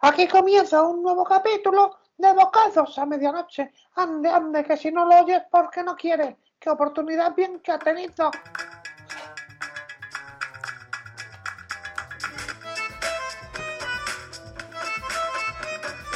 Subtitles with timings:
[0.00, 3.72] aquí comienza un nuevo capítulo de Bocados a medianoche.
[3.96, 6.36] Ande, ande, que si no lo oyes porque no quieres.
[6.58, 8.30] Qué oportunidad bien que ha tenido.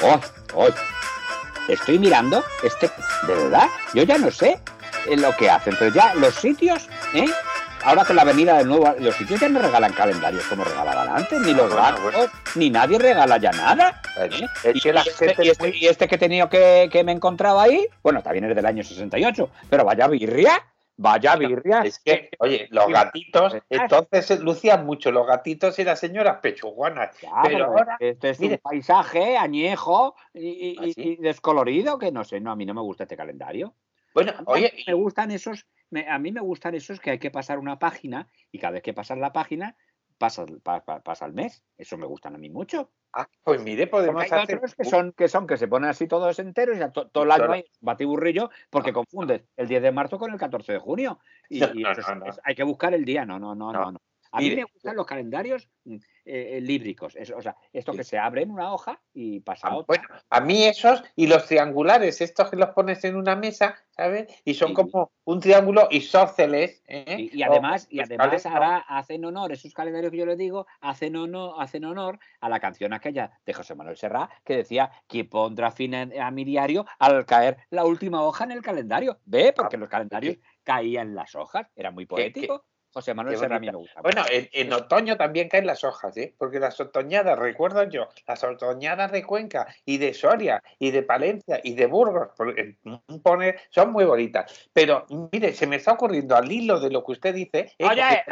[0.03, 0.21] Oh,
[0.55, 0.69] oh.
[1.67, 2.91] Estoy mirando este,
[3.27, 4.61] de verdad, yo ya no sé
[5.17, 7.27] lo que hacen, pero ya los sitios, ¿eh?
[7.85, 11.39] Ahora con la avenida de nuevo, los sitios ya no regalan calendarios como regalaban antes,
[11.41, 12.33] ni los Bueno, bancos, bueno.
[12.55, 14.01] ni nadie regala ya nada.
[14.17, 14.49] Bueno, ¿eh?
[14.65, 16.89] es Y, que la y este, gente y este- y este que he tenido que,
[16.91, 20.53] que me encontraba ahí, bueno, también es del año 68, pero vaya birria,
[20.97, 21.83] vaya birria.
[21.83, 23.61] Es que, oye, los gatitos, ah.
[23.69, 27.15] entonces se lucían mucho los gatitos y las señoras pechuguanas.
[27.21, 28.55] Ya, pero ahora, este es mire.
[28.55, 32.73] un paisaje añejo y, y- ¿Ah, y- descolorido que no sé, no, a mí no
[32.73, 33.75] me gusta este calendario.
[34.15, 37.59] Bueno, oye, me gustan esos, me- a mí me gustan esos que hay que pasar
[37.61, 39.77] una página y cada vez que pasas la página
[40.19, 41.65] pasa, pa- pa- pasa el mes.
[41.79, 42.91] Eso me gustan a mí mucho.
[43.17, 44.57] ah, pues mire, podemos hay hacer.
[44.57, 47.23] otros que son, que son, que se ponen así todos enteros y ya to- todo
[47.25, 51.21] el año hay batiburrillo porque confundes el 10 de marzo con el 14 de junio.
[51.49, 53.25] Y, No, y no, eso es- hay que buscar el día.
[53.25, 53.93] No, no, no, no.
[53.93, 53.99] No.
[54.33, 57.17] A mí Mire, me gustan los calendarios mm, eh, líbricos.
[57.37, 57.99] o sea, esto Sí.
[57.99, 59.87] que se abre en una hoja y pasa a Ah, otra.
[59.87, 64.27] Bueno, a mí esos y los triangulares, estos que los pones en una mesa, ¿sabes?
[64.45, 64.75] Y son Sí.
[64.75, 66.83] como un triángulo isósceles.
[66.89, 67.17] ¿eh?
[67.33, 70.67] Y, y además, y escaleras, además ahora hacen honor, esos calendarios que yo les digo,
[70.81, 75.25] hacen honor, hacen honor a la canción aquella de José Manuel Serrat que decía que
[75.25, 79.19] pondrá fin a, mi diario al caer la última hoja en el calendario.
[79.25, 79.53] ¿Ve?
[79.55, 82.65] Porque los calendarios caían las hojas, era muy poético.
[82.95, 83.73] José Manuel qué Serrat a mí bonita.
[83.73, 84.01] me gusta.
[84.03, 86.35] Bueno, en, en otoño también caen las hojas, ¿eh?
[86.39, 91.61] Porque las otoñadas, recuerdo yo, las otoñadas de Cuenca y de Soria y de Palencia
[91.63, 92.29] y de Burgos,
[93.23, 94.71] pone- son muy bonitas.
[94.73, 97.73] Pero mire, se me está ocurriendo al hilo de lo que usted dice.
[97.79, 97.85] ¿eh?
[97.85, 98.25] Oye,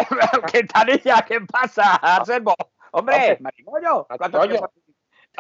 [0.53, 2.55] quintanilla, ¿qué pasa, Anselmo?
[2.93, 4.39] Hombre, marigollo, ¿cuánto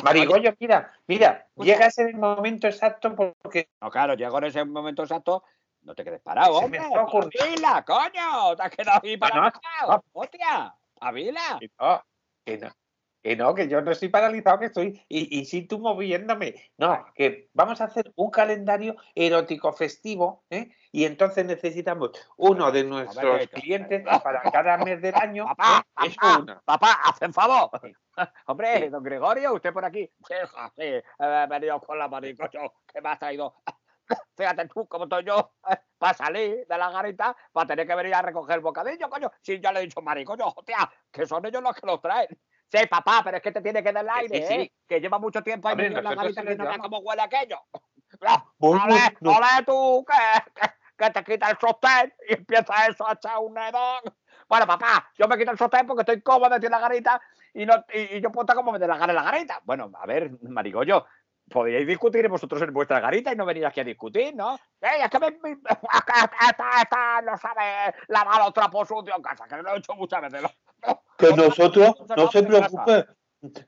[0.02, 0.54] Marigollo.
[0.58, 1.64] mira, mira, Escucha.
[1.72, 5.44] llega a ser el momento exacto porque No, claro, llegó en ese momento exacto.
[5.82, 6.80] No te quedes parado, hombre.
[6.80, 8.56] ¡Pabila, coño!
[8.56, 10.04] ¡Te has quedado no, paralizado!
[10.12, 10.74] ¡Hostia!
[10.98, 11.58] ¡Pabila!
[11.58, 12.04] que no,
[12.44, 12.72] que no,
[13.22, 16.54] que no, que yo no estoy paralizado, que estoy y, y sí tú moviéndome.
[16.76, 20.70] No, que vamos a hacer un calendario erótico festivo, ¿eh?
[20.92, 25.46] Y entonces necesitamos uno de nuestros clientes para cada mes del año.
[25.46, 26.06] Papá, ¿eh?
[26.06, 27.70] Eso papá, papá, hacen favor.
[28.46, 30.08] Hombre, don Gregorio, usted por aquí.
[31.48, 33.54] Venido con la maricocho que me ha traído.
[34.36, 35.52] Fíjate tú cómo estoy yo
[35.98, 39.30] para salir de la garita, para tener que venir a recoger el bocadillo, coño.
[39.40, 42.28] Si ya le he dicho maricocho, hostia, que son ellos los que los traen.
[42.68, 44.60] Sí, papá, pero es que te tiene que dar el aire, sí, ¿eh?
[44.62, 44.72] sí.
[44.88, 46.88] Que lleva mucho tiempo ahí en la garita que no damos.
[46.88, 47.58] cómo huele aquello.
[48.20, 53.14] No, ole, ole tú, que, que, que te quita el sostén y empieza eso a
[53.14, 54.02] echar un nedón.
[54.46, 57.20] Bueno, papá, yo me quito el sostén porque estoy cómodo metido en la garita
[57.54, 59.60] y, no, y, y yo puedo estar como me dé la gana en la garita.
[59.64, 61.06] Bueno, a ver, marigollo,
[61.50, 64.58] podríais discutir vosotros en vuestra garita y no venir aquí a discutir, ¿no?
[64.80, 65.50] ¡Ey, es que me, me-
[66.48, 70.22] esta, esta no sabe lavar los trapos sucios en casa, que lo he hecho muchas
[70.22, 70.42] veces.
[70.42, 71.02] ¿no?
[71.18, 73.06] Que nosotros, no se preocupe,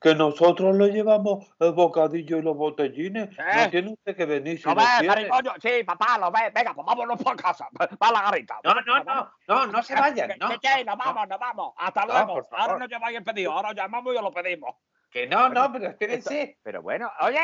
[0.01, 3.29] que nosotros le llevamos el bocadillo y los botellines.
[3.39, 3.43] ¿Eh?
[3.65, 5.53] No tiene usted que venir si ¿Lo no ves, marigollo?
[5.63, 6.53] Sí, papá, lo ves.
[6.53, 7.69] Venga, pues vámonos para casa,
[7.99, 8.59] para la garita.
[8.65, 10.49] No, no, no, no, no se vayan, no.
[10.49, 11.75] que- que nos vamos, nos vamos.
[11.77, 12.35] Hasta No, luego.
[12.35, 12.61] por favor.
[12.61, 14.75] Ahora nos lleváis el pedido, ahora os llamamos y os lo pedimos.
[15.11, 16.59] Que no, no, pero espérense.
[16.65, 17.39] Pero bueno, oye,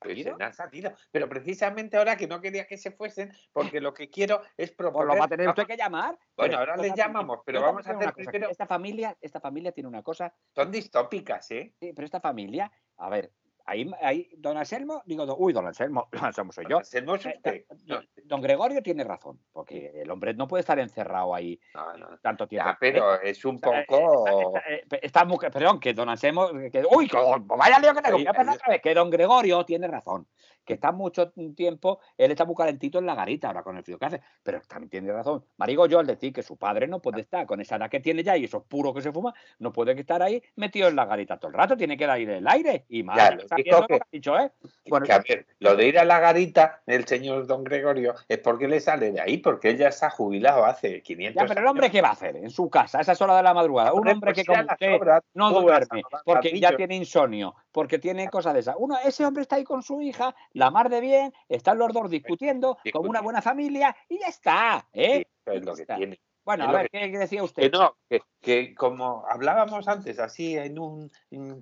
[0.00, 0.32] Pues ¿Ido?
[0.32, 0.92] se me han salido.
[1.10, 4.72] Pero precisamente ahora que no quería que se fuesen, porque lo que quiero es pues
[4.72, 5.08] proponer.
[5.08, 6.18] lo va a tener usted que llamar.
[6.36, 9.40] Bueno, ahora les llamamos, pero vamos a hacer tengo una cosa, primero- Esta familia, esta
[9.40, 11.74] familia tiene una cosa, Son distópicas, ¿eh?
[11.78, 13.32] sí, pero esta familia, a ver,
[13.70, 16.78] ahí, ahí don Anselmo, digo, don- uy, don Anselmo, don Anselmo soy yo.
[16.78, 17.64] Hacemos Eh, usted.
[17.86, 22.18] don- Don Gregorio tiene razón, porque el hombre no puede estar encerrado ahí No, no.
[22.18, 22.68] tanto tiempo.
[22.70, 24.54] Ya, pero es un Eh, eh, poco.
[24.68, 27.16] eh, mujer, perdón, que don Anselmo, que, uy, que-
[27.46, 28.48] vaya lío que tengo, voy a ahí.
[28.48, 30.26] otra vez, que don Gregorio tiene razón,
[30.64, 33.98] que está mucho tiempo, él está muy calentito en la garita ahora con el frío
[33.98, 35.44] que hace, pero también tiene razón.
[35.56, 38.22] Marigo yo al decir que su padre no puede estar con esa edad que tiene
[38.22, 41.38] ya y esos puros que se fuma, no puede estar ahí metido en la garita
[41.38, 43.16] todo el rato, tiene que ir el aire y más.
[43.16, 44.50] Ya, que- dicho, ¿eh?
[44.88, 48.38] Bueno, que, a ver, lo de ir a la garita del señor don Gregorio es
[48.38, 51.66] porque le sale de ahí, porque él ya está jubilado hace 500 ya, pero el
[51.66, 51.92] hombre, años.
[51.92, 53.92] ¿qué va a hacer en su casa a esas horas de la madrugada?
[53.92, 58.28] Un Hombre, que pues a como usted no duerme, porque ya tiene insomnio, porque tiene
[58.28, 58.74] cosas de esas.
[58.78, 62.10] Uno, ese hombre está ahí con su hija, la mar de bien, están los dos
[62.10, 63.22] discutiendo, con una Discutiendo.
[63.22, 65.18] buena familia y ya está, ¿eh?
[65.18, 65.96] Sí, eso es lo que Está.
[65.96, 66.20] tiene.
[66.42, 67.70] Bueno, a ver, que- ¿qué, decía Que usted?
[67.72, 71.10] no, que, que como hablábamos antes, así en un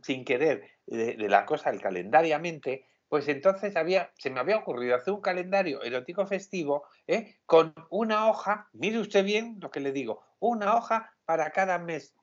[0.02, 4.94] sin querer, de, de la cosa del calendariamente, pues entonces había, se me había ocurrido
[4.96, 7.36] hacer un calendario erótico festivo ¿eh?
[7.46, 12.14] con una hoja, mire usted bien lo que le digo, una hoja para cada mes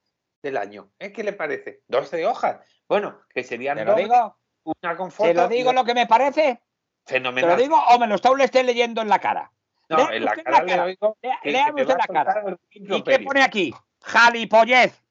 [0.44, 0.92] del año.
[1.00, 1.12] ¿eh?
[1.12, 1.82] ¿Qué le parece?
[1.88, 2.60] 12 hojas.
[2.88, 4.38] Bueno, que serían ¿Te lo dos, digo?
[4.64, 5.28] una con foto.
[5.30, 6.62] ¿Te lo digo lo que me parece?
[7.04, 7.58] ¿Te lo Fenomenal.
[7.58, 9.52] digo o me lo está usted leyendo en la cara?
[9.90, 10.96] No, en la cara la cara.
[11.44, 12.44] léame usted la cara.
[12.46, 13.74] el ¿Y qué pone aquí?
[14.02, 15.02] Jalipollez.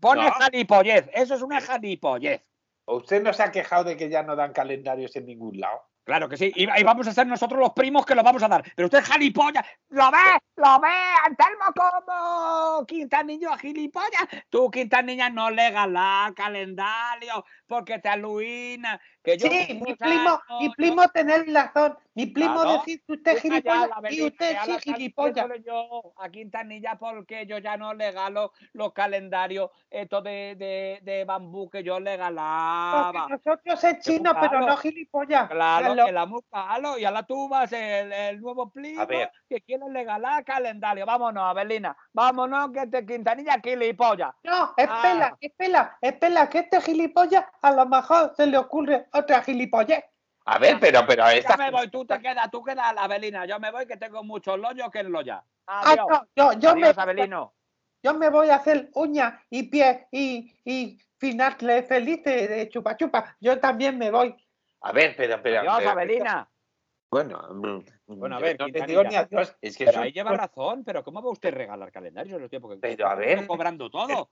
[0.00, 0.32] Pone No.
[0.32, 1.08] jalipollez.
[1.12, 2.42] Eso es una jalipollez.
[2.88, 5.82] ¿Usted no se ha quejado de que ya no dan calendarios en ningún lado?
[6.04, 6.50] Claro que sí.
[6.56, 8.64] Y, vamos a ser nosotros los primos que los vamos a dar.
[8.74, 9.62] Pero usted es gilipollas.
[9.90, 10.40] ¿Lo ve?
[10.56, 10.88] ¿Lo ve?
[11.22, 14.26] Antelmo como Quintanillo gilipollas.
[14.48, 18.98] Tú, Quintanilla, no le galas calendario porque te aluina.
[19.28, 21.96] Que yo Sí, mi primo, años, mi primo tener razón.
[22.14, 22.72] Mi primo Claro.
[22.78, 25.46] decir que usted es ya gilipollas la y usted sí gilipollas.
[25.64, 31.24] yo a Quintanilla porque yo ya no le galo los calendarios estos de, de, de
[31.24, 33.12] bambú que yo le galaba.
[33.12, 35.48] Porque nosotros es chino, pero no gilipollas.
[35.48, 36.06] Claro, Claro.
[36.06, 40.44] que la muscalo y a la tuba es el, el nuevo primo que quiere regalar
[40.44, 41.04] calendario.
[41.06, 41.96] Vámonos, Abelina.
[42.12, 44.32] Vámonos, que este Quintanilla gilipollas.
[44.44, 45.36] No, espera, Ah.
[45.40, 50.04] espera, espera, que este gilipollas a lo mejor se le ocurre otra gilipollez.
[50.46, 53.44] A ver, pero, pero Ya esta me voy, tú te quedas, tú quedas, Abelina.
[53.44, 55.44] Yo me voy que tengo muchos loyos que en loya.
[55.66, 56.06] Ah, Adiós.
[56.08, 57.54] no, yo, yo, me, Adiós, Abelino.
[58.02, 63.36] yo me voy a hacer uñas y pies y, y finales felices de chupa chupa.
[63.40, 64.34] Yo también me voy.
[64.80, 65.60] A ver, pero, pero.
[65.60, 66.50] Adiós, pero- Abelina.
[67.10, 67.78] Bueno, mm,
[68.18, 69.56] Bueno, a yo ver, no digo ni adiós.
[69.62, 72.40] Es que Pero son ahí lleva razón, pero ¿cómo va usted a regalar calendarios?
[72.40, 73.46] Los tiempos que Pero, a ver.
[73.46, 74.30] cobrando todo.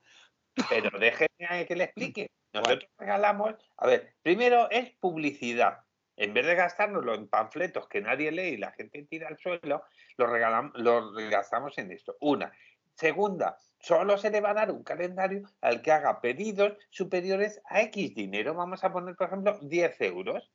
[0.70, 2.30] Pero déjeme a que le explique.
[2.60, 5.80] Nosotros regalamos, a ver, primero es publicidad.
[6.16, 9.84] En vez de gastárnoslo en panfletos que nadie lee y la gente tira al suelo,
[10.16, 12.16] lo, regalamos, lo gastamos en esto.
[12.20, 12.52] Una.
[12.94, 17.82] Segunda, solo se le va a dar un calendario al que haga pedidos superiores a
[17.82, 18.54] X dinero.
[18.54, 20.50] Vamos a poner, por ejemplo, 10 euros.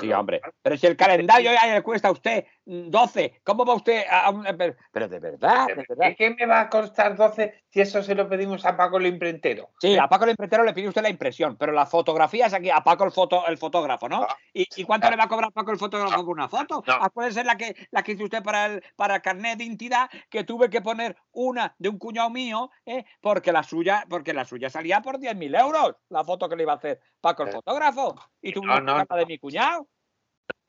[0.00, 0.40] Sí, hombre.
[0.62, 4.30] Pero si el calendario ya le cuesta a usted mm, 12, ¿cómo va usted a
[4.30, 4.44] un-
[4.92, 6.08] Pero, de verdad, de verdad.
[6.08, 9.06] ¿Qué, qué me va a costar 12 si eso se lo pedimos a Paco el
[9.06, 9.70] imprentero?
[9.80, 12.82] Sí, a Paco el imprentero le pide usted la impresión, pero las fotografías aquí, a
[12.82, 14.20] Paco el, foto, el fotógrafo, ¿no?
[14.20, 14.26] No.
[14.52, 15.10] ¿Y, y cuánto No.
[15.12, 16.82] le va a cobrar Paco el fotógrafo por una foto?
[16.86, 16.94] No.
[17.00, 19.64] Ah, puede ser la que, la que hizo usted para el, para el carnet de
[19.64, 23.04] identidad, que tuve que poner una de un cuñado mío, ¿eh?
[23.20, 26.72] porque, la suya, porque la suya salía por 10.000 euros, la foto que le iba
[26.72, 28.14] a hacer Paco el Eh, fotógrafo.
[28.42, 29.77] Y tuve la de mi cuñado.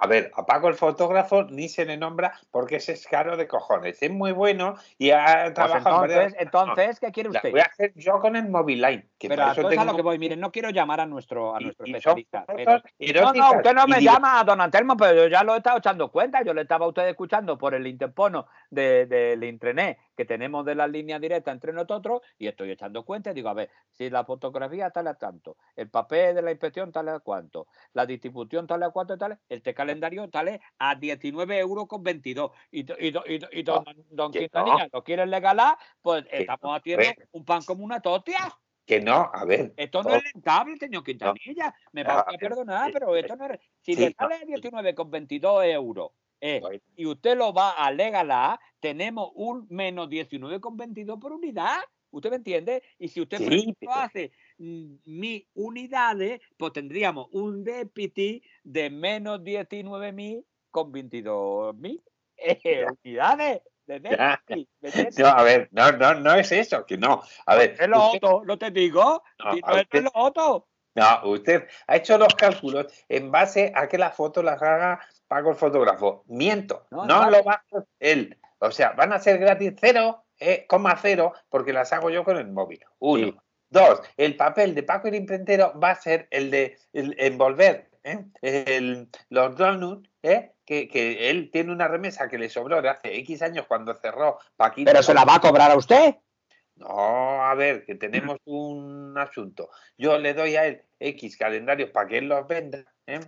[0.02, 3.50] A ver, a Paco el fotógrafo ni se le nombra porque ese es caro de
[3.50, 4.02] cojones.
[4.02, 7.52] Es muy bueno y ha Pues trabajado en entonces, entonces, ¿qué quiere La usted?
[7.52, 9.10] voy a hacer yo con el Moviline.
[9.20, 11.06] Que Pero para eso entonces a tengo lo que voy, miren, no quiero llamar a
[11.06, 12.46] nuestro, a nuestro y especialista.
[12.48, 12.82] pero-
[13.26, 15.80] No, no, usted no me llama a don Antelmo, pero yo ya lo he estado
[15.80, 16.44] echando cuenta.
[16.44, 20.76] Yo le estaba a usted escuchando por el interpono de- del intranet que tenemos de
[20.76, 24.26] la línea directa entre nosotros y estoy echando cuenta y digo, a ver, si la
[24.26, 28.84] fotografía tal a tanto, el papel de la inspección tal a cuánto, la distribución tal
[28.84, 33.24] a cuánto tal, este calendario tal a 19 euros con 22 y, y, y, do-
[33.50, 37.86] y don, don que Quintanilla lo quiere regalar, pues estamos no, haciendo un pan como
[37.86, 38.40] una totia.
[38.86, 39.72] Que no, a ver.
[39.78, 41.74] Esto no no, es rentable, señor Quintanilla.
[41.94, 43.20] Me va Ah, a perdonar, sí, pero sí.
[43.22, 43.60] esto no es.
[43.84, 44.52] Si le no, sale sí.
[44.52, 46.80] 19,22 euros eh, Bueno.
[46.96, 51.78] y usted lo va a regalar, tenemos un menos 19,22 por unidad.
[52.12, 52.82] ¿Usted me entiende?
[52.98, 60.44] Y si usted, Sí, hace mm, mil unidades, pues tendríamos un déficit de menos 19.000
[60.72, 62.02] con 22.000
[62.38, 64.00] eh, unidades de.
[65.18, 67.22] No, a ver, no, no, no es eso, que no.
[67.46, 69.24] A ver, Es lo usted- otro, no te digo.
[69.44, 70.68] No, si es usted- lo otro.
[70.96, 75.00] No, usted ha hecho los cálculos en base a que las fotos las haga
[75.30, 76.26] Paco el fotógrafo.
[76.28, 78.38] Miento, No, lo va a hacer él.
[78.58, 82.36] O sea, van a ser gratis cero, eh, coma cero, porque las hago yo con
[82.38, 82.84] el móvil.
[83.00, 83.28] Uno.
[83.28, 83.38] Sí.
[83.70, 88.26] Dos, el papel de Paco el imprentero va a ser el de el envolver ¿eh?
[88.42, 90.54] el- los donuts, ¿eh?
[90.66, 94.40] que, que él tiene una remesa que le sobró de hace X años cuando cerró.
[94.76, 96.16] Pero se la va a cobrar a usted.
[96.78, 99.70] No, a ver, que tenemos un asunto.
[99.98, 103.20] Yo le doy a él X calendarios para que él los venda, ¿eh?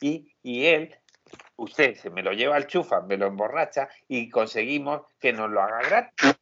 [0.00, 0.94] y, y él,
[1.56, 5.62] usted se me lo lleva al chufa, me lo emborracha y conseguimos que nos lo
[5.62, 6.36] haga gratis.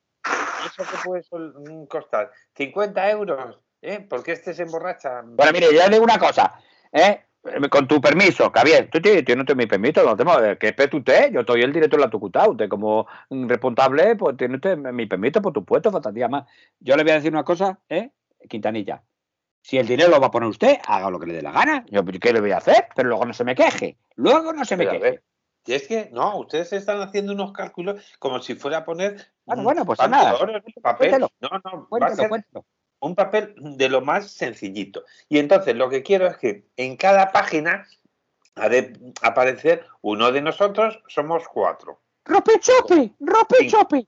[0.66, 2.30] ¿Eso qué puede costar?
[2.56, 3.58] ¿50 euros?
[3.84, 4.04] ¿eh?
[4.08, 5.22] Porque este se emborracha.
[5.24, 6.58] Bueno, mire, yo le digo una cosa,
[6.92, 7.20] ¿eh?
[7.70, 11.30] Con tu permiso, Javier, tú tienes, tienes usted mi permiso, no tenemos, ¿qué espera usted?
[11.30, 15.42] Yo soy el director de la Tucutá, usted como responsable, pues tiene usted mi permiso,
[15.42, 16.46] por supuesto, faltaría más.
[16.80, 18.10] Yo le voy a decir una cosa, ¿eh?
[18.48, 19.02] Quintanilla,
[19.64, 21.87] si el dinero lo va a poner usted, haga lo que le dé la gana,
[21.88, 22.88] yo, ¿qué le voy a hacer?
[22.94, 25.23] Pero luego no se me queje, luego no se me Pero queje.
[25.64, 29.33] Y es que, no, ustedes están haciendo unos cálculos como si fuera a poner.
[29.47, 30.35] Bueno, pues nada.
[30.35, 31.09] oro en el papel.
[31.09, 31.30] Cuéntelo.
[31.40, 32.66] No, no, va a Cuéntelo, ser cuéntelo.
[33.00, 35.04] un papel de lo más sencillito.
[35.30, 37.88] Y entonces lo que quiero es que en cada página
[38.56, 38.92] ha de
[39.23, 42.02] aparecer uno de nosotros, somos cuatro.
[42.26, 43.12] ¡Rope chope!
[43.21, 43.68] ¡Rope Sí.
[43.68, 44.06] chope!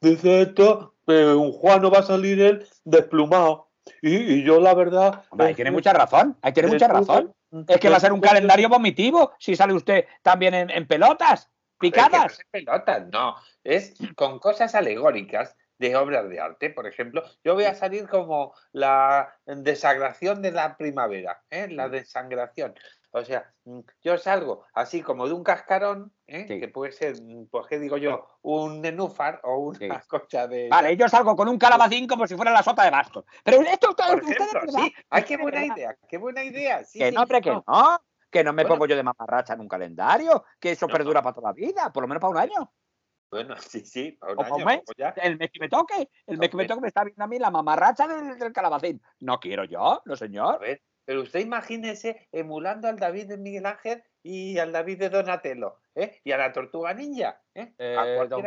[0.00, 3.68] Dice esto, eh, un Juan no va a salir él desplumado.
[4.00, 5.24] Y, y yo la verdad...
[5.30, 7.34] Hombre, ahí tiene que- mucha razón, ahí tiene mucha razón.
[7.68, 11.40] Es que va a ser un calendario vomitivo si sale usted también en, en pelotas,
[11.40, 12.38] Es que no picadas.
[12.38, 13.36] es pelotas, no.
[13.62, 16.70] Es con cosas alegóricas de obras de arte.
[16.70, 21.66] Por ejemplo, yo voy a salir como la desagración de la primavera, ¿eh?
[21.68, 22.74] la desangración.
[23.14, 26.46] O sea, mm, yo salgo así como de un cascarón, ¿eh?
[26.48, 26.58] Sí.
[26.58, 28.26] que puede ser, mm, pues, ¿qué digo yo?
[28.40, 29.88] Un nenúfar o una Sí.
[30.48, 30.68] de...
[30.70, 33.24] Vale, yo salgo con un calabacín como si fuera la sota de bastos.
[33.44, 34.80] Pero esto, ¿verdad?
[34.82, 34.94] sí.
[35.10, 36.82] Ay, qué buena idea, qué buena idea.
[36.90, 37.62] Que no, hombre, que no.
[37.66, 37.98] no.
[38.30, 38.76] Que no me Bueno.
[38.76, 40.92] pongo yo de mamarracha en un calendario, que eso No.
[40.94, 42.72] perdura para toda la vida, por lo menos para un año.
[43.30, 44.80] Bueno, sí, sí, para un año, mes.
[44.86, 45.10] como ya.
[45.16, 47.38] El mes que me toque, el mes que me toque me está viendo a mí
[47.38, 49.02] la mamarracha del, del calabacín.
[49.20, 50.60] No quiero yo, no A señor.
[50.60, 55.76] ver, pero usted imagínese emulando al David de Miguel Ángel y al David de Donatello,
[55.94, 56.20] ¿eh?
[56.24, 57.72] Y a la Tortuga Ninja, ¿eh?
[57.78, 58.44] Eh, a don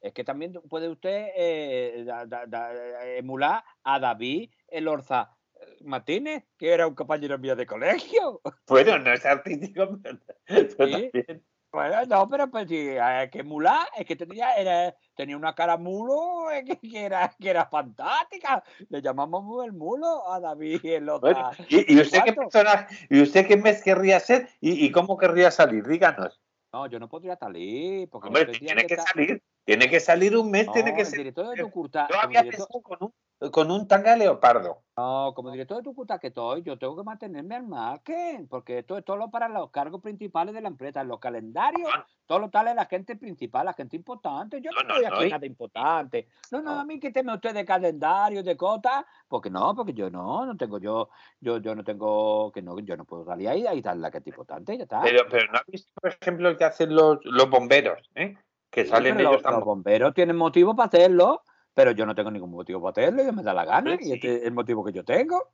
[0.00, 5.36] es que también puede usted eh, da- da- da- emular a David el Orza
[5.82, 8.40] Martínez, que era un compañero mío de colegio.
[8.66, 10.76] Bueno, no es artístico, pero, pero Sí.
[11.10, 11.44] también.
[11.88, 15.76] Bueno, no, pero pues sí, hay que emular, es que tenía, era, tenía una cara
[15.76, 18.62] mulo eh, que, que era, que era fantástica.
[18.88, 21.20] Le llamamos el mulo a David el Orza.
[21.32, 25.16] Bueno, ¿y, y usted qué personaje, y usted qué mes querría ser y, y cómo
[25.16, 25.86] querría salir?
[25.86, 26.40] Díganos.
[26.72, 30.50] No, yo no podría salir, porque Hombre, tiene que estar- salir, tiene que salir un
[30.50, 31.18] mes, No, tiene que el ser.
[31.18, 33.14] director de tu curta, Yo había director- pensado con un,
[33.50, 34.78] con un tanga leopardo.
[34.96, 38.98] No, como director de Tucutá que estoy, yo tengo que mantenerme al margen, porque esto
[38.98, 42.06] es todo para los cargos principales de la empresa, los calendarios, Ah.
[42.26, 44.60] todo lo tal es la gente principal, la gente importante.
[44.60, 46.28] Yo no, No, no, estoy no, aquí y- nada importante.
[46.50, 46.80] No, no, No.
[46.80, 50.78] a mí quíteme usted de calendario, de cota, porque no, porque yo no, no tengo
[50.78, 51.08] yo,
[51.40, 54.28] yo, yo no tengo, que no, yo no puedo salir ahí, ahí está la gente
[54.28, 55.00] importante, ya está.
[55.00, 58.36] Pero, pero no ha visto, por ejemplo, el que hacen los, los bomberos, ¿eh?
[58.70, 61.42] Que Sí, salen ellos los, los bomberos tienen motivo para hacerlo,
[61.74, 64.12] pero yo no tengo ningún motivo para hacerlo, yo me da la gana, Sí, y
[64.14, 65.50] este es el motivo que yo tengo.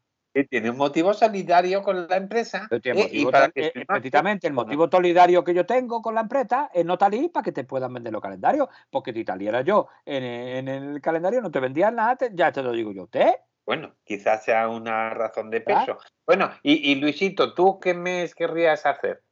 [0.50, 2.68] tiene un motivo solidario con la empresa.
[2.70, 3.08] ¿eh?
[3.12, 6.84] y para que eh, precisamente el motivo solidario que yo tengo con la empresa es
[6.84, 8.68] no salir para que te puedan vender los calendarios.
[8.90, 12.62] Porque si saliera yo en, en el calendario no te vendían nada, te- ya te
[12.62, 13.34] lo digo yo a usted.
[13.66, 15.84] Bueno, quizás sea una razón de ¿Ah?
[15.84, 15.98] peso.
[16.26, 19.22] Bueno, y, y Luisito, ¿tú qué mes querrías hacer?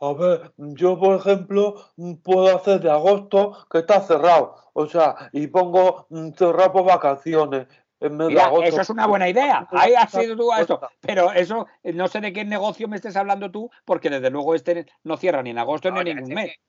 [0.00, 1.74] A ver, yo por ejemplo
[2.22, 7.68] puedo hacer de agosto que está cerrado, o sea, y pongo mm, cerrado por vacaciones.
[8.00, 8.64] En mes de agosto.
[8.64, 9.68] eso es una buena idea.
[9.70, 10.80] Ahí has sido tú a Pues eso.
[11.00, 14.54] Pero eso, eh, no sé de qué negocio me estés hablando tú, porque desde luego
[14.54, 16.46] este no cierra ni en agosto No, ni en ningún mes.
[16.46, 16.60] que-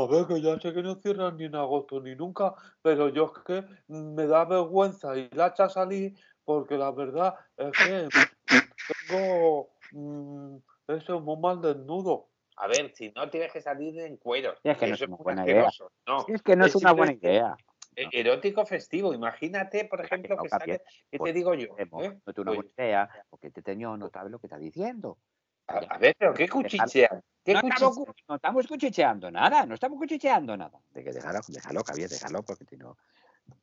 [0.00, 3.32] A ver, que ya sé que no cierran ni en agosto ni nunca, pero yo
[3.34, 8.08] es que mm, me da vergüenza ir a a salir porque la verdad es que
[9.08, 10.58] tengo mm,
[10.88, 12.28] eso muy mal desnudo.
[12.56, 14.58] A ver, si no tienes que salir en cueros.
[14.62, 15.68] Es que no es una buena idea.
[16.28, 17.56] Es que no es Es una buena idea.
[17.96, 19.12] erótico festivo.
[19.12, 21.74] Imagínate, por ejemplo, no, que sale, ¿qué Pues, te digo yo?
[21.76, 22.18] Hemos- ¿eh?
[22.24, 25.18] No es una Pues, buena idea, porque este señor no sabe lo que está diciendo.
[25.68, 27.22] a, a ver, pero ¿qué cuchichean?
[27.44, 30.80] ¿Qué No estamos, no estamos cuchicheando nada, no estamos cuchicheando nada.
[30.90, 32.96] De que déjalo, déjalo, Javier, déjalo, porque si no,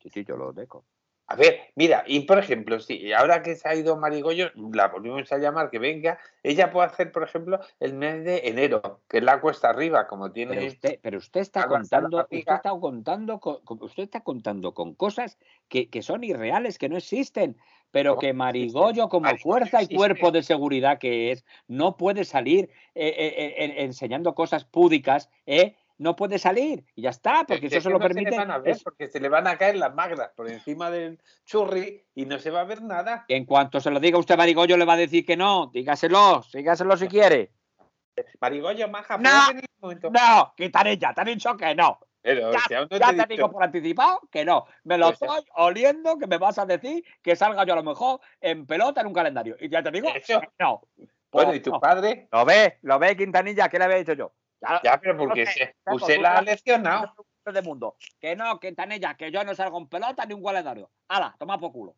[0.02, 0.84] sí, sí, yo lo dejo.
[1.26, 5.32] A ver, mira, y por ejemplo, si ahora que se ha ido Marigollo, la volvemos
[5.32, 9.24] a llamar que venga, ella puede hacer, por ejemplo, el mes de enero, que es
[9.24, 10.54] la cuesta arriba, como tiene.
[10.54, 15.38] Pero usted, pero usted está contando, usted está contando, con, usted está contando con cosas
[15.68, 17.56] que, que son irreales, que no existen,
[17.90, 18.32] pero No, que.
[18.34, 23.54] Marigollo, como Marigollo fuerza y cuerpo de seguridad que es, no puede salir eh, eh,
[23.56, 25.76] eh, enseñando cosas púdicas, ¿eh?
[25.96, 28.30] No puede salir y ya está, porque Es eso se lo no permite.
[28.30, 30.48] Se le van a ver es- porque se le van a caer las magras por
[30.50, 33.24] encima del churri y no se va a ver nada.
[33.28, 36.96] en cuanto se lo diga usted, Marigollo le va a decir que no, dígaselo, dígaselo
[36.96, 37.52] si quiere.
[38.40, 40.10] Marigollo, maja, No, ¿puedes venir un momento?
[40.10, 41.98] No, quitaré ya, te han dicho que no.
[42.22, 44.64] Pero Ya, si aún no Ya te digo por anticipado que no.
[44.84, 47.82] Me lo Pues estoy oliendo que me vas a decir que salga yo a lo
[47.82, 49.56] mejor en pelota en un calendario.
[49.60, 50.40] Y ya te digo Eso.
[50.40, 50.82] que no.
[50.96, 51.80] Bueno, Pues ¿y tu no.
[51.80, 52.28] padre?
[52.32, 54.32] Lo ve, lo ve Quintanilla, ¿qué le había dicho yo?
[54.68, 57.14] Ya, Ya, pero porque se- usted la ha leccionado.
[57.44, 57.96] de mundo.
[58.18, 60.90] Que no, Quintanilla, que yo no salgo en pelota ni un calendario.
[61.08, 61.94] Hala, toma por culo.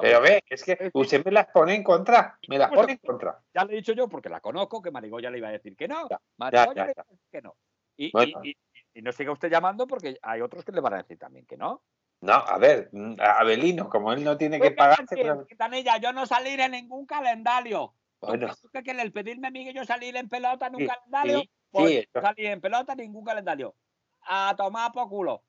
[0.00, 2.38] Pero ve, es que usted me las pone en contra.
[2.48, 3.38] Me las Pues pone en contra.
[3.54, 5.86] Ya le he dicho yo porque la conozco, que Marigoya le iba a decir que
[5.86, 6.08] no.
[6.08, 7.54] Ya, Marigoya ya, le iba a decir que no.
[7.98, 8.40] Y, y- Bueno.
[8.44, 8.56] y-
[8.94, 11.58] y no siga usted llamando porque hay otros que le van a decir también que
[11.58, 11.82] no.
[12.22, 15.14] No, a ver, mm, Abelino, como él no tiene que Pues, pagarse.
[15.14, 17.94] ¿qué pero- Quintanilla, yo no salir en ningún calendario.
[18.20, 20.80] Bueno, ¿Tú crees que el pedirme a mí que yo salir en pelota en un
[20.82, 21.40] Sí, calendario?
[21.40, 23.74] sí, Pues sí, no salir en pelota en ningún calendario.
[24.22, 25.42] A tomar por culo.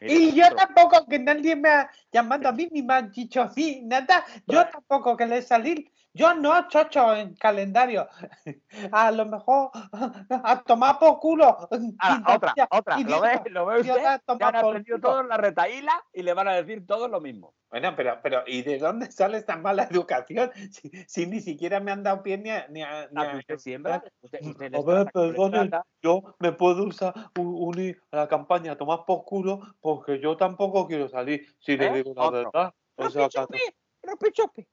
[0.00, 3.82] Y yo tampoco, que nadie me ha llamado a mí ni me ha dicho así,
[3.82, 4.24] nada.
[4.46, 8.08] Yo tampoco que le salir Yo no, chocho, en calendario.
[8.90, 9.70] A lo mejor
[10.30, 11.68] a tomar por culo.
[11.98, 12.96] Ahora, otra, Idiota, otra.
[12.96, 13.50] ¿Lo idiota, ve?
[13.50, 14.02] ¿Lo ve usted?
[14.02, 17.54] Ya han aprendido todos la retaíla y le van a decir todos lo mismo.
[17.68, 20.50] Bueno, pero, pero ¿y de dónde sale esta mala educación?
[20.72, 22.66] Si, si ni siquiera me han dado pie ni a...
[22.68, 24.02] Ni a, ni ¿A a- usted siembra?
[24.22, 25.70] Usted, usted le A ver, le perdone,
[26.02, 30.86] yo me puedo usar, unir a la campaña a tomar por culo porque yo tampoco
[30.86, 31.92] quiero salir, si le ¿Eh?
[31.92, 32.50] digo la Otro.
[32.54, 32.74] verdad.
[32.96, 33.58] O sea, ¡Ropichopi!
[34.02, 34.66] ¡Ropichopi!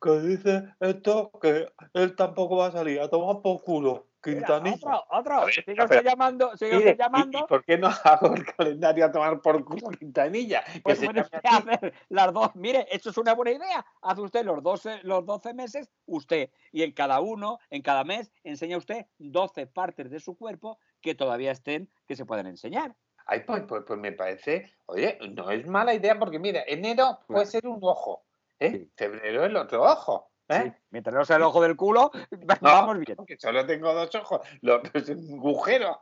[0.00, 4.06] Que dice esto que él tampoco va a salir a tomar por culo.
[4.24, 4.76] Mira, Quintanilla.
[4.76, 5.34] Otro, otro.
[5.34, 7.38] A ver, Sigue usted llamando, sigue usted ¿y- llamando.
[7.40, 10.62] ¿y por qué no hago el calendario a tomar por culo Quintanilla?
[10.84, 11.56] Pues usted así.
[11.56, 12.54] hacer las dos.
[12.54, 13.84] Mire, esto es una buena idea.
[14.00, 16.50] Hace usted los 12, los 12 meses, usted.
[16.70, 21.16] Y en cada uno, en cada mes, enseña usted 12 partes de su cuerpo que
[21.16, 22.94] todavía estén, que se pueden enseñar.
[23.26, 27.46] Ay, pues, pues, pues me parece, oye, no es mala idea porque mira, enero puede
[27.46, 28.22] ser un ojo,
[28.66, 28.70] ¿eh?
[28.70, 28.92] Sí.
[28.96, 30.62] Febrero el otro ojo, ¿eh?
[30.64, 30.72] Sí.
[30.90, 32.10] Mientras no sea el ojo del culo,
[32.60, 33.16] No, vamos bien.
[33.26, 36.00] Que solo tengo dos ojos, lo otro es un agujero.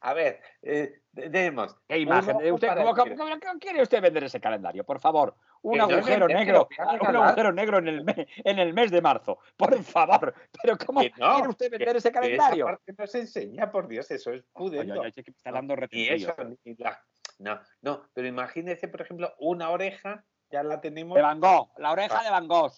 [0.00, 1.76] A ver, eh, tenemos.
[1.86, 2.68] ¿Qué imagen ojo usted?
[2.76, 4.82] ¿Cómo, quiere usted vender ese calendario?
[4.84, 6.68] Por favor, un no agujero negro,
[7.00, 9.38] un agujero negro en el, mes, en el mes de marzo.
[9.56, 12.64] Por favor, pero ¿cómo no, quiere usted vender ese Que esa calendario?
[12.64, 14.94] parte no se enseña, por Dios, eso es pudendo.
[14.94, 16.32] oye, oye, que me está dando Ni retentillo.
[16.32, 17.00] eso, ni la-
[17.38, 21.92] No, no, pero imagínese, por ejemplo, una oreja, ya la tenemos De Van Gogh, la
[21.92, 22.72] oreja de Van Gogh.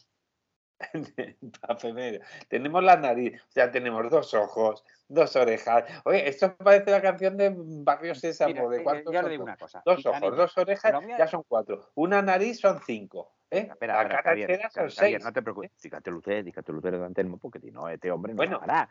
[2.48, 5.84] Tenemos la nariz, o sea, tenemos dos ojos, dos orejas.
[6.04, 9.44] Oye, esto parece la canción de Barrio Sésamo, Mira, de eh, cuántos yo le digo
[9.44, 9.82] una cosa.
[9.84, 11.90] Dos ojos, dos orejas, ya son cuatro.
[11.96, 13.34] Una nariz son cinco.
[13.50, 13.68] ¿eh?
[13.70, 15.24] Espera, la espera, cara Javier, entera son Javier, seis.
[15.24, 15.70] no te preocupes.
[15.82, 18.58] Dígatelo usted, dígatelo usted delante del porque si no, este hombre no Bueno.
[18.60, 18.88] bueno.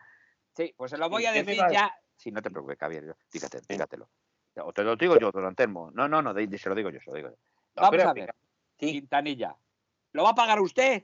[0.55, 1.91] Sí, pues se lo voy ¿Y a decir ya.
[2.15, 3.15] Sí, no te preocupes, Javier.
[3.31, 4.09] Dígate, dígatelo.
[4.61, 5.89] O te lo digo yo, don Antelmo.
[5.91, 7.35] No, no, no, de- de- se lo digo yo, se lo digo yo.
[7.75, 8.33] Vamos a ver,
[8.79, 9.55] sí, Quintanilla.
[10.13, 11.03] ¿Lo va a pagar usted?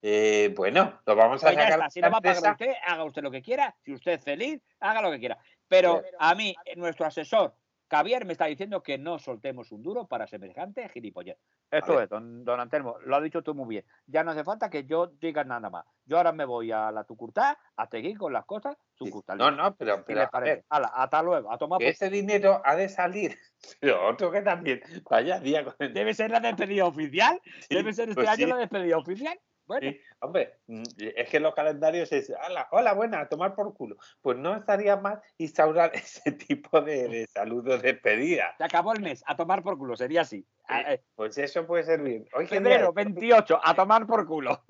[0.00, 1.78] eh, bueno, lo vamos a Pues ya sacar.
[1.78, 1.90] está.
[1.90, 3.74] Si la va a pagar usted, haga usted lo que quiera.
[3.84, 5.38] Si usted es feliz, haga lo que quiera.
[5.66, 7.54] Pero a mí, eh, nuestro asesor,
[7.90, 11.38] Javier, me está diciendo que no soltemos un duro para semejante gilipollez.
[11.70, 13.84] Esto es, don, don Antelmo, lo has dicho tú muy bien.
[14.06, 15.86] Ya no hace falta que yo diga nada más.
[16.04, 19.04] Yo ahora me voy a la Tucurtá a seguir con las cosas Sí.
[19.06, 19.38] tucurtales.
[19.38, 20.54] No, no, pero, ¿Qué pero a parece?
[20.56, 23.36] ver, hasta luego, a tomar que por- ese dinero ha de salir.
[23.80, 27.40] Pero otro que también, vaya día con el Debe ser la despedida oficial.
[27.68, 28.52] Debe ser este pues año sí.
[28.52, 29.38] la despedida oficial.
[29.68, 33.74] Bueno, Sí, hombre, mm, es que los calendarios es, hola, hola, buena, a tomar por
[33.74, 33.96] culo.
[34.22, 38.54] Pues no estaría mal instaurar ese tipo de, de saludos de despedida.
[38.56, 40.46] se acabó el mes, a tomar por culo, sería así.
[40.66, 42.26] Ah, eh, Pues eso puede servir.
[42.34, 44.64] Hoy Febrero 28, a tomar por culo.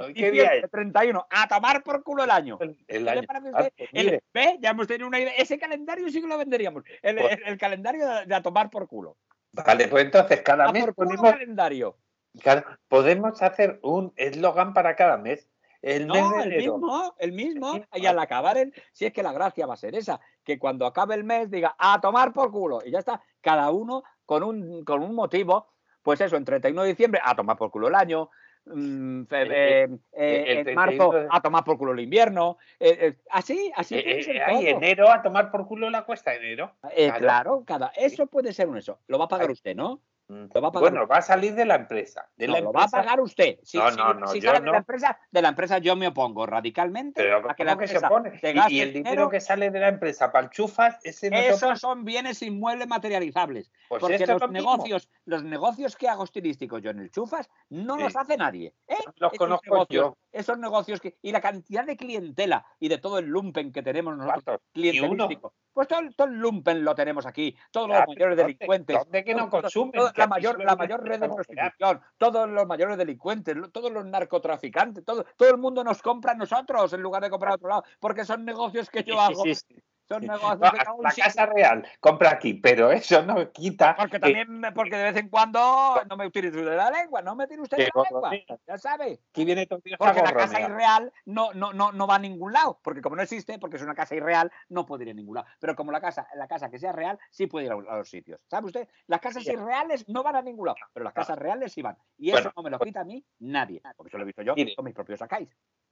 [0.00, 0.70] Hoy qué día es?
[0.70, 2.56] 31, a tomar por culo el año.
[2.60, 3.20] El, el ¿Qué año.
[3.20, 4.56] le parece a Ah, pues El- ¿Ve?
[4.60, 5.32] Ya hemos tenido una idea.
[5.36, 6.84] Ese calendario sí que lo venderíamos.
[7.02, 9.18] El, Pues- el- calendario de, de a tomar por culo.
[9.52, 11.98] vale, pues entonces cada A mes por culo ponemos, calendario.
[12.42, 15.48] Claro, podemos hacer un eslogan para cada mes.
[15.80, 16.78] El mes No, de el enero.
[16.78, 17.72] mismo, el mismo.
[17.74, 17.86] mismo.
[17.94, 20.86] Y al acabar el, si es que la gracia va a ser esa, que cuando
[20.86, 22.80] acabe el mes diga a tomar por culo.
[22.84, 25.68] Y ya está, cada uno con un, con un motivo.
[26.02, 28.28] Pues eso, en 31 de diciembre, a tomar por culo el año.
[28.70, 29.42] mm, fe-
[29.84, 32.58] Eh, eh, en 31 marzo, de- a tomar por culo el invierno.
[32.80, 36.72] eh, así, así enero a tomar por culo la cuesta de enero.
[36.82, 37.18] Claro.
[37.18, 38.98] claro, cada, eso puede ser un eso.
[39.06, 39.52] Lo va a pagar Ay.
[39.52, 40.00] usted, ¿no?
[40.28, 42.28] Lo va a pagar Bueno, va a salir de la empresa.
[42.36, 43.58] De No, la lo va a empresa- pagar usted.
[43.62, 46.44] Si, No, no, no, si sale de la empresa, de la empresa yo me opongo
[46.44, 49.10] radicalmente Pero a que la ¿cómo que se empresa te Y- gaste Y, el dinero
[49.10, 53.72] dinero, que sale de la empresa para el chufas, ese esos son bienes inmuebles materializables.
[53.88, 54.70] Pues porque los lo mismo.
[54.76, 58.02] negocios, los negocios que hago estilísticos yo en el Chufas no Sí.
[58.02, 58.74] los hace nadie.
[58.86, 58.96] ¿eh?
[59.16, 60.18] Los Esos conozco negocios, yo.
[60.30, 61.16] Esos negocios que.
[61.22, 65.54] Y la cantidad de clientela y de todo el lumpen que tenemos nosotros, clientelístico.
[65.78, 67.56] Pues todo, el- todo el lumpen lo tenemos aquí.
[67.70, 68.98] Todos los mayores ¿dónde- delincuentes.
[68.98, 69.92] ¿Dónde que no todo- consumen?
[69.92, 74.04] todo- Que la mayor, la mayor red de prostitución, todos los mayores delincuentes, todos los
[74.04, 77.68] narcotraficantes, todo, todo el mundo nos compra a nosotros en lugar de comprar a otro
[77.68, 79.42] lado, porque son negocios que yo Sí, hago.
[79.44, 79.76] sí, sí.
[80.08, 80.26] Son Sí.
[80.28, 83.94] negocios No, que hago la sí, Casa Real compra aquí, pero eso no quita.
[83.94, 87.20] porque que- también, porque de vez en cuando no me utilice usted de la lengua,
[87.20, 89.20] no me tire usted de la lengua, ya sabe.
[89.30, 92.80] Aquí viene todo Porque la casa irreal no, no, no, no va a ningún lado,
[92.82, 95.46] porque como no existe, porque es una casa irreal, no puede ir a ningún lado.
[95.60, 98.08] Pero como la casa, la casa que sea real, sí puede ir a, a los
[98.08, 98.40] sitios.
[98.48, 98.88] ¿Sabe usted?
[99.08, 101.98] Las casas irreales no van a ningún lado, pero las casas reales sí van.
[102.16, 104.40] Y Bueno, eso no me lo quita a mí nadie, porque eso lo he visto
[104.42, 104.74] yo Mire.
[104.74, 105.48] con mis propios sacáis.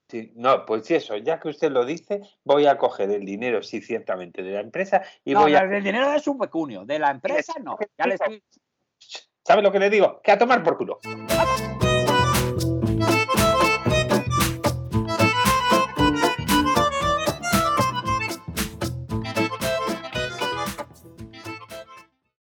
[0.09, 3.81] Sí, no, pues eso, ya que usted lo dice, voy a coger el dinero, sí,
[3.81, 5.62] ciertamente, de la empresa y no, voy no, a.
[5.62, 7.77] el dinero de su pecunio, de la empresa no.
[7.99, 8.42] Ya le estoy...
[9.45, 10.21] ¿Sabe lo que le digo?
[10.23, 11.01] Que a tomar por culo.
[11.05, 11.86] ¡Vamos!